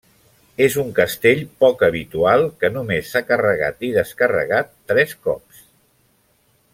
[0.67, 5.61] És un castell poc habitual, que només s'ha carregat i descarregat tres cops.